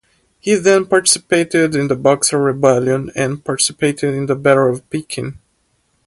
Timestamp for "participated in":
0.87-1.87, 3.45-4.25